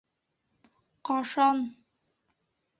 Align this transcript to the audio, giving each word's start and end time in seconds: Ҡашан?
Ҡашан? 1.11 1.63